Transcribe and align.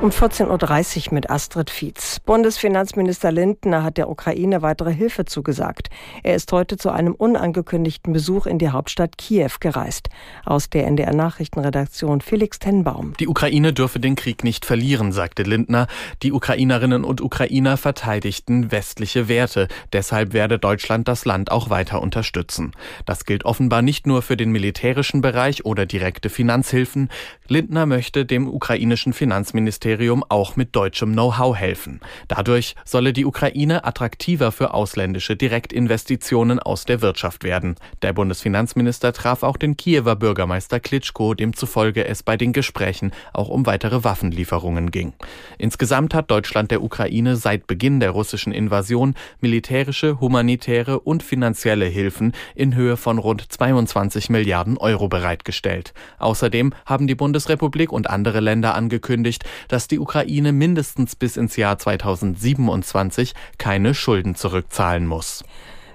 Um 0.00 0.10
14.30 0.10 1.08
Uhr 1.08 1.14
mit 1.14 1.28
Astrid 1.28 1.70
Fietz. 1.70 2.20
Bundesfinanzminister 2.20 3.32
Lindner 3.32 3.82
hat 3.82 3.96
der 3.96 4.08
Ukraine 4.08 4.62
weitere 4.62 4.94
Hilfe 4.94 5.24
zugesagt. 5.24 5.90
Er 6.22 6.36
ist 6.36 6.52
heute 6.52 6.76
zu 6.76 6.90
einem 6.90 7.14
unangekündigten 7.16 8.12
Besuch 8.12 8.46
in 8.46 8.58
die 8.58 8.68
Hauptstadt 8.68 9.18
Kiew 9.18 9.50
gereist. 9.58 10.08
Aus 10.44 10.70
der 10.70 10.86
NDR 10.86 11.12
Nachrichtenredaktion 11.12 12.20
Felix 12.20 12.60
Tenbaum. 12.60 13.14
Die 13.18 13.26
Ukraine 13.26 13.72
dürfe 13.72 13.98
den 13.98 14.14
Krieg 14.14 14.44
nicht 14.44 14.64
verlieren, 14.64 15.10
sagte 15.10 15.42
Lindner. 15.42 15.88
Die 16.22 16.30
Ukrainerinnen 16.30 17.02
und 17.02 17.20
Ukrainer 17.20 17.76
verteidigten 17.76 18.70
westliche 18.70 19.26
Werte. 19.26 19.66
Deshalb 19.92 20.32
werde 20.32 20.60
Deutschland 20.60 21.08
das 21.08 21.24
Land 21.24 21.50
auch 21.50 21.70
weiter 21.70 22.00
unterstützen. 22.00 22.70
Das 23.04 23.24
gilt 23.24 23.44
offenbar 23.44 23.82
nicht 23.82 24.06
nur 24.06 24.22
für 24.22 24.36
den 24.36 24.52
militärischen 24.52 25.22
Bereich 25.22 25.64
oder 25.64 25.86
direkte 25.86 26.30
Finanzhilfen. 26.30 27.08
Lindner 27.48 27.84
möchte 27.86 28.24
dem 28.24 28.46
ukrainischen 28.46 29.12
Finanzministerium 29.12 29.87
Ministerium 29.88 30.22
auch 30.28 30.56
mit 30.56 30.76
deutschem 30.76 31.12
Know-how 31.12 31.56
helfen. 31.56 32.00
Dadurch 32.28 32.74
solle 32.84 33.14
die 33.14 33.24
Ukraine 33.24 33.84
attraktiver 33.84 34.52
für 34.52 34.74
ausländische 34.74 35.34
Direktinvestitionen 35.34 36.58
aus 36.58 36.84
der 36.84 37.00
Wirtschaft 37.00 37.42
werden. 37.42 37.76
Der 38.02 38.12
Bundesfinanzminister 38.12 39.14
traf 39.14 39.42
auch 39.42 39.56
den 39.56 39.78
Kiewer 39.78 40.14
Bürgermeister 40.14 40.78
Klitschko, 40.78 41.32
demzufolge 41.32 42.04
es 42.04 42.22
bei 42.22 42.36
den 42.36 42.52
Gesprächen 42.52 43.12
auch 43.32 43.48
um 43.48 43.64
weitere 43.64 44.04
Waffenlieferungen 44.04 44.90
ging. 44.90 45.14
Insgesamt 45.56 46.12
hat 46.12 46.30
Deutschland 46.30 46.70
der 46.70 46.82
Ukraine 46.82 47.36
seit 47.36 47.66
Beginn 47.66 47.98
der 47.98 48.10
russischen 48.10 48.52
Invasion 48.52 49.14
militärische, 49.40 50.20
humanitäre 50.20 51.00
und 51.00 51.22
finanzielle 51.22 51.86
Hilfen 51.86 52.32
in 52.54 52.74
Höhe 52.74 52.98
von 52.98 53.16
rund 53.16 53.50
22 53.50 54.28
Milliarden 54.28 54.76
Euro 54.76 55.08
bereitgestellt. 55.08 55.94
Außerdem 56.18 56.74
haben 56.84 57.06
die 57.06 57.14
Bundesrepublik 57.14 57.90
und 57.90 58.10
andere 58.10 58.40
Länder 58.40 58.74
angekündigt, 58.74 59.44
dass 59.68 59.77
dass 59.78 59.86
die 59.86 60.00
Ukraine 60.00 60.52
mindestens 60.52 61.14
bis 61.14 61.36
ins 61.36 61.54
Jahr 61.54 61.78
2027 61.78 63.32
keine 63.58 63.94
Schulden 63.94 64.34
zurückzahlen 64.34 65.06
muss. 65.06 65.44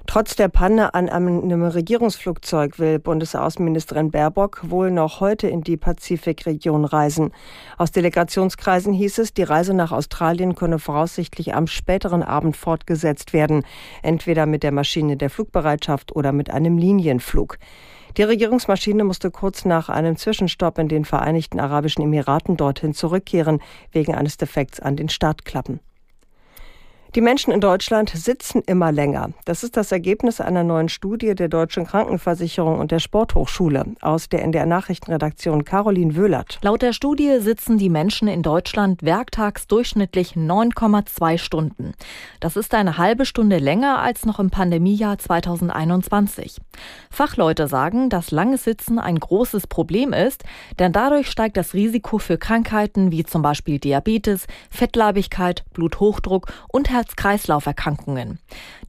Trotz 0.06 0.38
der 0.38 0.48
Panne 0.48 0.94
an 0.94 1.10
einem 1.10 1.64
Regierungsflugzeug 1.64 2.80
will 2.80 3.00
Bundesaußenministerin 3.00 4.10
Baerbock 4.10 4.62
wohl 4.64 4.90
noch 4.90 5.20
heute 5.20 5.50
in 5.50 5.64
die 5.64 5.76
Pazifikregion 5.76 6.86
reisen. 6.86 7.32
Aus 7.78 7.92
Delegationskreisen 7.92 8.94
hieß 8.94 9.18
es, 9.18 9.34
die 9.34 9.44
Reise 9.44 9.74
nach 9.74 9.92
Australien 9.92 10.56
könne 10.56 10.80
voraussichtlich 10.80 11.54
am 11.54 11.68
späteren 11.68 12.24
Abend 12.24 12.56
fortgesetzt 12.56 13.34
werden, 13.34 13.66
entweder 14.02 14.46
mit 14.46 14.64
der 14.64 14.72
Maschine 14.72 15.18
der 15.18 15.30
Flugbereitschaft 15.30 16.16
oder 16.16 16.32
mit 16.32 16.52
einem 16.52 16.78
Linienflug. 16.78 17.58
Die 18.18 18.24
Regierungsmaschine 18.24 19.04
musste 19.04 19.32
kurz 19.32 19.66
nach 19.66 19.90
einem 19.90 20.18
Zwischenstopp 20.18 20.78
in 20.78 20.88
den 20.88 21.04
Vereinigten 21.04 21.60
Arabischen 21.60 22.04
Emiraten 22.04 22.58
dorthin 22.58 22.94
zurückkehren, 22.94 23.60
wegen 23.92 24.14
eines 24.14 24.38
Defekts 24.38 24.80
an 24.80 24.96
den 24.96 25.10
Startklappen. 25.10 25.80
Die 27.16 27.22
Menschen 27.22 27.54
in 27.54 27.62
Deutschland 27.62 28.10
sitzen 28.10 28.64
immer 28.66 28.92
länger. 28.92 29.30
Das 29.46 29.64
ist 29.64 29.78
das 29.78 29.92
Ergebnis 29.92 30.42
einer 30.42 30.64
neuen 30.64 30.90
Studie 30.90 31.36
der 31.36 31.48
Deutschen 31.48 31.86
Krankenversicherung 31.86 32.80
und 32.80 32.90
der 32.90 32.98
Sporthochschule 32.98 33.86
aus 34.02 34.30
der 34.30 34.42
NDR 34.42 34.66
Nachrichtenredaktion 34.66 35.64
Caroline 35.64 36.16
Wöhlert. 36.16 36.58
Laut 36.64 36.82
der 36.82 36.92
Studie 36.92 37.38
sitzen 37.40 37.78
die 37.78 37.92
Menschen 37.92 38.28
in 38.28 38.42
Deutschland 38.42 39.04
werktags 39.04 39.68
durchschnittlich 39.68 40.32
9,2 40.32 41.38
Stunden. 41.38 41.94
Das 42.40 42.56
ist 42.56 42.74
eine 42.74 42.98
halbe 42.98 43.28
Stunde 43.28 43.60
länger 43.60 44.00
als 44.00 44.26
noch 44.26 44.40
im 44.40 44.50
Pandemiejahr 44.50 45.20
2021. 45.20 46.62
Fachleute 47.12 47.68
sagen, 47.68 48.10
dass 48.10 48.32
langes 48.32 48.64
Sitzen 48.64 48.98
ein 48.98 49.20
großes 49.20 49.68
Problem 49.68 50.14
ist, 50.14 50.46
denn 50.80 50.92
dadurch 50.92 51.30
steigt 51.30 51.58
das 51.58 51.76
Risiko 51.76 52.18
für 52.18 52.40
Krankheiten 52.40 53.12
wie 53.12 53.24
zum 53.24 53.44
Beispiel 53.44 53.78
Diabetes, 53.78 54.48
Fettleibigkeit, 54.72 55.64
Bluthochdruck 55.74 56.52
und 56.70 56.90
Herz 56.90 57.03
Herz-Kreislauf-Erkrankungen. 57.04 58.40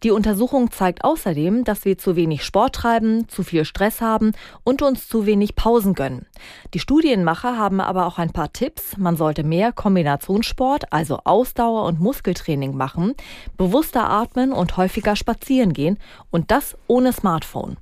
Die 0.05 0.13
Untersuchung 0.13 0.71
zeigt 0.71 1.03
außerdem, 1.05 1.65
dass 1.65 1.85
wir 1.85 1.99
zu 1.99 2.15
wenig 2.15 2.45
Sport 2.45 2.77
treiben, 2.77 3.29
zu 3.29 3.43
viel 3.43 3.65
Stress 3.65 4.01
haben 4.01 4.33
und 4.63 4.83
uns 4.83 5.09
zu 5.09 5.27
wenig 5.27 5.57
Pausen 5.57 5.95
gönnen. 5.95 6.27
Die 6.75 6.79
Studienmacher 6.79 7.59
haben 7.59 7.81
aber 7.81 8.07
auch 8.07 8.19
ein 8.19 8.31
paar 8.31 8.53
Tipps. 8.53 8.97
Man 8.97 9.17
sollte 9.17 9.43
mehr 9.43 9.73
Kombinationssport, 9.73 10.93
also 10.93 11.21
Ausdauer 11.25 11.85
und 11.87 12.01
Muskeltraining 12.01 12.77
machen, 12.77 13.15
bewusster 13.57 14.09
atmen 14.09 14.53
und 14.53 14.77
häufiger 14.77 15.17
spazieren 15.17 15.73
gehen 15.73 15.99
und 16.31 16.51
das 16.53 16.77
ohne 16.87 17.13
Smartphone. 17.13 17.77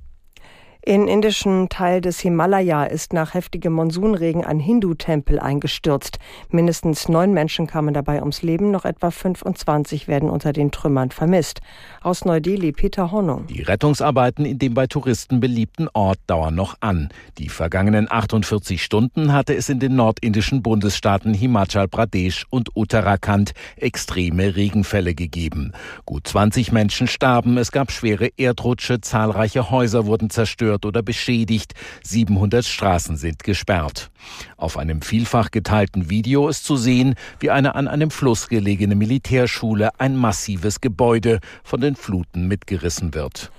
In 0.85 1.07
indischen 1.07 1.69
Teil 1.69 2.01
des 2.01 2.19
Himalaya 2.19 2.83
ist 2.83 3.13
nach 3.13 3.33
heftigem 3.33 3.71
Monsunregen 3.71 4.43
ein 4.43 4.59
Hindu-Tempel 4.59 5.39
eingestürzt. 5.39 6.19
Mindestens 6.49 7.07
neun 7.07 7.31
Menschen 7.31 7.67
kamen 7.67 7.93
dabei 7.93 8.19
ums 8.19 8.41
Leben, 8.41 8.69
noch 8.69 8.83
etwa 8.83 9.09
25 9.09 10.09
werden 10.09 10.29
unter 10.29 10.51
den 10.51 10.71
Trümmern 10.71 11.11
vermisst. 11.11 11.61
Aus 12.01 12.25
Neu-Delhi 12.25 12.73
Peter 12.73 13.13
Hornung. 13.13 13.47
Die 13.47 13.61
Rettungsarbeiten 13.61 14.43
in 14.43 14.59
dem 14.59 14.73
bei 14.73 14.87
Touristen 14.87 15.39
beliebten 15.39 15.87
Ort 15.93 16.19
dauern 16.27 16.53
noch 16.53 16.75
an. 16.81 17.07
Die 17.37 17.47
vergangenen 17.47 18.11
48 18.11 18.83
Stunden 18.83 19.31
hatte 19.31 19.55
es 19.55 19.69
in 19.69 19.79
den 19.79 19.95
nordindischen 19.95 20.61
Bundesstaaten 20.63 21.33
Himachal 21.33 21.87
Pradesh 21.87 22.45
und 22.49 22.75
Uttarakhand 22.75 23.53
extreme 23.77 24.57
Regenfälle 24.57 25.15
gegeben. 25.15 25.71
Gut 26.05 26.27
20 26.27 26.73
Menschen 26.73 27.07
starben, 27.07 27.57
es 27.57 27.71
gab 27.71 27.89
schwere 27.89 28.31
Erdrutsche, 28.35 28.99
zahlreiche 28.99 29.71
Häuser 29.71 30.05
wurden 30.05 30.29
zerstört 30.29 30.72
zerstört 30.73 30.85
oder 30.85 31.03
beschädigt. 31.03 31.73
700 32.03 32.65
Straßen 32.65 33.17
sind 33.17 33.43
gesperrt. 33.43 34.09
Auf 34.57 34.77
einem 34.77 35.01
vielfach 35.01 35.51
geteilten 35.51 36.09
Video 36.09 36.49
ist 36.49 36.65
zu 36.65 36.77
sehen, 36.77 37.15
wie 37.39 37.51
eine 37.51 37.75
an 37.75 37.87
einem 37.87 38.11
Fluss 38.11 38.47
gelegene 38.47 38.95
Militärschule, 38.95 39.99
ein 39.99 40.15
massives 40.15 40.81
Gebäude, 40.81 41.39
von 41.63 41.81
den 41.81 41.95
Fluten 41.95 42.47
mitgerissen 42.47 43.13
wird. 43.13 43.51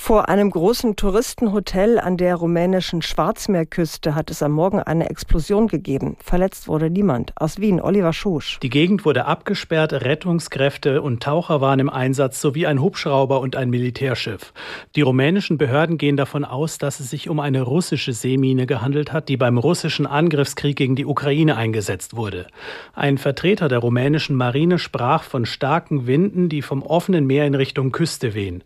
Vor 0.00 0.30
einem 0.30 0.48
großen 0.48 0.96
Touristenhotel 0.96 1.98
an 1.98 2.16
der 2.16 2.36
rumänischen 2.36 3.02
Schwarzmeerküste 3.02 4.14
hat 4.14 4.30
es 4.30 4.42
am 4.42 4.52
Morgen 4.52 4.80
eine 4.80 5.10
Explosion 5.10 5.66
gegeben. 5.66 6.16
Verletzt 6.22 6.66
wurde 6.66 6.88
niemand. 6.88 7.32
Aus 7.36 7.60
Wien, 7.60 7.78
Oliver 7.78 8.14
Schusch. 8.14 8.58
Die 8.62 8.70
Gegend 8.70 9.04
wurde 9.04 9.26
abgesperrt, 9.26 9.92
Rettungskräfte 9.92 11.02
und 11.02 11.22
Taucher 11.22 11.60
waren 11.60 11.80
im 11.80 11.90
Einsatz, 11.90 12.40
sowie 12.40 12.66
ein 12.66 12.80
Hubschrauber 12.80 13.40
und 13.40 13.54
ein 13.56 13.68
Militärschiff. 13.68 14.54
Die 14.96 15.02
rumänischen 15.02 15.58
Behörden 15.58 15.98
gehen 15.98 16.16
davon 16.16 16.46
aus, 16.46 16.78
dass 16.78 17.00
es 17.00 17.10
sich 17.10 17.28
um 17.28 17.38
eine 17.38 17.60
russische 17.60 18.14
Seemine 18.14 18.66
gehandelt 18.66 19.12
hat, 19.12 19.28
die 19.28 19.36
beim 19.36 19.58
russischen 19.58 20.06
Angriffskrieg 20.06 20.76
gegen 20.76 20.96
die 20.96 21.06
Ukraine 21.06 21.56
eingesetzt 21.56 22.16
wurde. 22.16 22.46
Ein 22.94 23.18
Vertreter 23.18 23.68
der 23.68 23.80
rumänischen 23.80 24.36
Marine 24.36 24.78
sprach 24.78 25.24
von 25.24 25.44
starken 25.44 26.06
Winden, 26.06 26.48
die 26.48 26.62
vom 26.62 26.82
offenen 26.82 27.26
Meer 27.26 27.46
in 27.46 27.56
Richtung 27.56 27.92
Küste 27.92 28.32
wehen. 28.34 28.62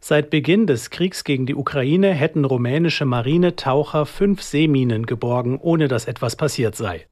Seit 0.00 0.30
Beginn 0.30 0.68
des 0.68 0.75
Kriegs 0.90 1.24
gegen 1.24 1.46
die 1.46 1.54
Ukraine 1.54 2.12
hätten 2.12 2.44
rumänische 2.44 3.04
Marinetaucher 3.04 4.06
fünf 4.06 4.42
Seeminen 4.42 5.06
geborgen, 5.06 5.58
ohne 5.58 5.88
dass 5.88 6.06
etwas 6.06 6.36
passiert 6.36 6.76
sei. 6.76 7.06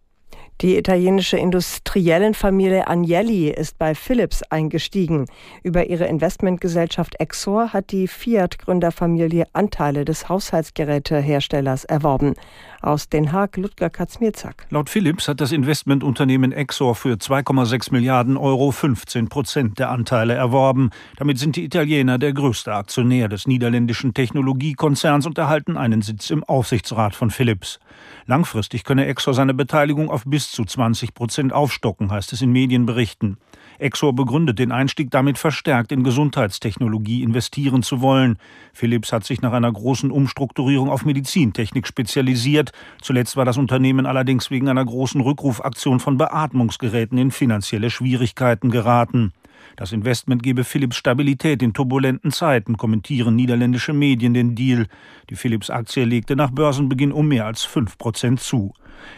Die 0.60 0.78
italienische 0.78 1.36
Industriellenfamilie 1.36 2.86
Agnelli 2.86 3.50
ist 3.50 3.76
bei 3.76 3.96
Philips 3.96 4.42
eingestiegen. 4.44 5.26
Über 5.64 5.90
ihre 5.90 6.06
Investmentgesellschaft 6.06 7.16
Exor 7.18 7.72
hat 7.72 7.90
die 7.90 8.06
Fiat-Gründerfamilie 8.06 9.46
Anteile 9.52 10.04
des 10.04 10.28
Haushaltsgeräteherstellers 10.28 11.84
erworben. 11.84 12.34
Aus 12.80 13.08
Den 13.08 13.32
Haag, 13.32 13.56
Ludger 13.56 13.90
Katzmierzak. 13.90 14.66
Laut 14.70 14.90
Philips 14.90 15.26
hat 15.26 15.40
das 15.40 15.50
Investmentunternehmen 15.50 16.52
Exor 16.52 16.94
für 16.94 17.14
2,6 17.14 17.90
Milliarden 17.90 18.36
Euro 18.36 18.70
15 18.70 19.28
Prozent 19.28 19.78
der 19.80 19.90
Anteile 19.90 20.34
erworben. 20.34 20.90
Damit 21.16 21.38
sind 21.38 21.56
die 21.56 21.64
Italiener 21.64 22.18
der 22.18 22.32
größte 22.32 22.72
Aktionär 22.72 23.28
des 23.28 23.48
niederländischen 23.48 24.14
Technologiekonzerns 24.14 25.26
und 25.26 25.36
erhalten 25.36 25.76
einen 25.76 26.02
Sitz 26.02 26.30
im 26.30 26.44
Aufsichtsrat 26.44 27.16
von 27.16 27.30
Philips. 27.30 27.80
Langfristig 28.26 28.84
könne 28.84 29.06
Exor 29.06 29.34
seine 29.34 29.54
Beteiligung 29.54 30.10
auf 30.10 30.24
bis 30.44 30.52
zu 30.52 30.64
20 30.64 31.14
Prozent 31.14 31.52
aufstocken, 31.54 32.10
heißt 32.10 32.34
es 32.34 32.42
in 32.42 32.52
Medienberichten. 32.52 33.38
Exor 33.78 34.12
begründet 34.12 34.58
den 34.58 34.72
Einstieg 34.72 35.10
damit 35.10 35.38
verstärkt 35.38 35.90
in 35.90 36.04
Gesundheitstechnologie 36.04 37.22
investieren 37.22 37.82
zu 37.82 38.02
wollen. 38.02 38.36
Philips 38.74 39.10
hat 39.12 39.24
sich 39.24 39.40
nach 39.40 39.52
einer 39.52 39.72
großen 39.72 40.10
Umstrukturierung 40.10 40.90
auf 40.90 41.06
Medizintechnik 41.06 41.86
spezialisiert. 41.86 42.72
Zuletzt 43.00 43.38
war 43.38 43.46
das 43.46 43.56
Unternehmen 43.56 44.04
allerdings 44.04 44.50
wegen 44.50 44.68
einer 44.68 44.84
großen 44.84 45.22
Rückrufaktion 45.22 45.98
von 45.98 46.18
Beatmungsgeräten 46.18 47.16
in 47.16 47.30
finanzielle 47.30 47.88
Schwierigkeiten 47.88 48.70
geraten. 48.70 49.32
Das 49.76 49.92
Investment 49.92 50.42
gebe 50.42 50.64
Philips 50.64 50.96
Stabilität 50.96 51.62
in 51.62 51.72
turbulenten 51.72 52.30
Zeiten, 52.30 52.76
kommentieren 52.76 53.36
niederländische 53.36 53.92
Medien 53.92 54.34
den 54.34 54.54
Deal. 54.54 54.86
Die 55.30 55.36
Philips-Aktie 55.36 56.04
legte 56.04 56.36
nach 56.36 56.50
Börsenbeginn 56.50 57.12
um 57.12 57.28
mehr 57.28 57.46
als 57.46 57.64
5 57.64 57.98
Prozent 57.98 58.40
zu. 58.40 58.72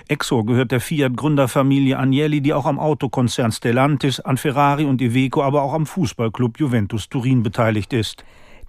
Exor 0.08 0.46
gehört 0.46 0.72
der 0.72 0.80
Fiat-Gründerfamilie 0.80 1.98
Agnelli, 1.98 2.40
die 2.40 2.54
auch 2.54 2.66
am 2.66 2.78
Autokonzern 2.78 3.52
Stellantis, 3.52 4.20
an 4.20 4.36
Ferrari 4.36 4.84
und 4.84 5.00
Iveco, 5.00 5.42
aber 5.42 5.62
auch 5.62 5.74
am 5.74 5.86
Fußballclub 5.86 6.58
Juventus 6.58 7.08
Turin 7.08 7.42
beteiligt 7.42 7.92
ist. 7.92 8.24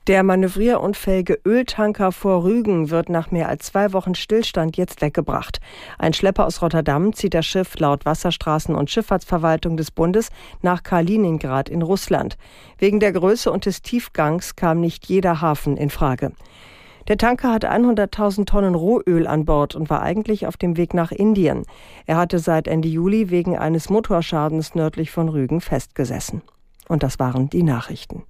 Der 0.08 0.24
manövrierunfähige 0.24 1.38
Öltanker 1.46 2.14
vor 2.14 2.46
Rügen 2.46 2.90
wird 2.90 3.10
nach 3.10 3.30
mehr 3.30 3.50
als 3.50 3.66
zwei 3.66 3.92
Wochen 3.92 4.16
Stillstand 4.16 4.78
jetzt 4.78 5.02
weggebracht. 5.02 5.60
Ein 6.00 6.14
Schlepper 6.14 6.46
aus 6.46 6.62
Rotterdam 6.62 7.12
zieht 7.12 7.34
das 7.34 7.46
Schiff 7.46 7.78
laut 7.78 8.06
Wasserstraßen- 8.06 8.74
und 8.74 8.90
Schifffahrtsverwaltung 8.90 9.76
des 9.76 9.92
Bundes 9.92 10.30
nach 10.62 10.84
Kaliningrad 10.84 11.68
in 11.68 11.82
Russland. 11.82 12.38
Wegen 12.78 13.02
der 13.02 13.12
Größe 13.12 13.52
und 13.52 13.66
des 13.66 13.82
Tiefgangs 13.82 14.56
kam 14.56 14.80
nicht 14.80 15.08
jeder 15.08 15.42
Hafen 15.42 15.76
in 15.76 15.90
Frage. 15.90 16.32
Der 17.10 17.18
Tanker 17.18 17.52
hatte 17.52 17.70
100.000 17.70 18.46
Tonnen 18.46 18.76
Rohöl 18.76 19.28
an 19.28 19.44
Bord 19.44 19.76
und 19.76 19.90
war 19.90 20.04
eigentlich 20.04 20.48
auf 20.48 20.56
dem 20.56 20.78
Weg 20.78 20.94
nach 20.94 21.12
Indien. 21.12 21.66
Er 22.06 22.16
hatte 22.16 22.40
seit 22.40 22.70
Ende 22.70 22.88
Juli 22.88 23.30
wegen 23.30 23.58
eines 23.58 23.90
Motorschadens 23.90 24.74
nördlich 24.74 25.12
von 25.12 25.28
Rügen 25.28 25.60
festgesessen. 25.60 26.44
Und 26.88 27.04
das 27.04 27.20
waren 27.20 27.50
die 27.50 27.64
Nachrichten. 27.64 28.24